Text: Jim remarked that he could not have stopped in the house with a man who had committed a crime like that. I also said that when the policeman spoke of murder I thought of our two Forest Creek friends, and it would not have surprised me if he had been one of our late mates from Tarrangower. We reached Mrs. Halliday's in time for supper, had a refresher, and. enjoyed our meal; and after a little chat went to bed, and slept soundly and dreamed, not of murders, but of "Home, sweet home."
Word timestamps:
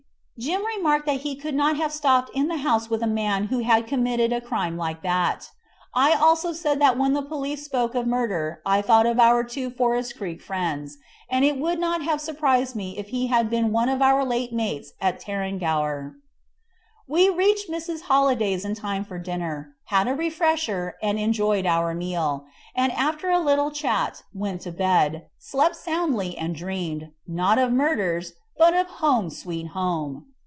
Jim 0.39 0.65
remarked 0.65 1.05
that 1.05 1.19
he 1.21 1.35
could 1.35 1.53
not 1.53 1.77
have 1.77 1.91
stopped 1.91 2.31
in 2.33 2.47
the 2.47 2.57
house 2.57 2.89
with 2.89 3.03
a 3.03 3.05
man 3.05 3.43
who 3.49 3.59
had 3.59 3.85
committed 3.85 4.33
a 4.33 4.41
crime 4.41 4.75
like 4.75 5.03
that. 5.03 5.47
I 5.93 6.13
also 6.15 6.51
said 6.51 6.81
that 6.81 6.97
when 6.97 7.13
the 7.13 7.21
policeman 7.21 7.63
spoke 7.63 7.93
of 7.93 8.07
murder 8.07 8.59
I 8.65 8.81
thought 8.81 9.05
of 9.05 9.19
our 9.19 9.43
two 9.43 9.69
Forest 9.69 10.17
Creek 10.17 10.41
friends, 10.41 10.97
and 11.29 11.45
it 11.45 11.59
would 11.59 11.77
not 11.79 12.01
have 12.01 12.19
surprised 12.19 12.75
me 12.75 12.97
if 12.97 13.09
he 13.09 13.27
had 13.27 13.51
been 13.51 13.71
one 13.71 13.87
of 13.87 14.01
our 14.01 14.25
late 14.25 14.51
mates 14.51 14.93
from 14.99 15.13
Tarrangower. 15.19 16.15
We 17.07 17.29
reached 17.29 17.69
Mrs. 17.69 18.01
Halliday's 18.07 18.65
in 18.65 18.73
time 18.73 19.05
for 19.05 19.23
supper, 19.23 19.75
had 19.89 20.07
a 20.07 20.15
refresher, 20.15 20.95
and. 21.03 21.19
enjoyed 21.19 21.67
our 21.67 21.93
meal; 21.93 22.45
and 22.73 22.91
after 22.93 23.29
a 23.29 23.37
little 23.37 23.69
chat 23.69 24.23
went 24.33 24.61
to 24.61 24.71
bed, 24.71 25.13
and 25.13 25.23
slept 25.37 25.75
soundly 25.75 26.35
and 26.35 26.55
dreamed, 26.55 27.11
not 27.27 27.59
of 27.59 27.71
murders, 27.71 28.33
but 28.57 28.73
of 28.73 28.87
"Home, 28.87 29.29
sweet 29.29 29.67
home." 29.69 30.25